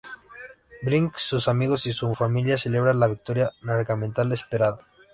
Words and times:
Brink, 0.81 1.17
sus 1.17 1.47
amigos 1.47 1.85
y 1.85 1.93
su 1.93 2.15
familia 2.15 2.57
celebran 2.57 2.99
la 2.99 3.05
victoria 3.07 3.51
largamente 3.61 4.23
esperada. 4.33 4.79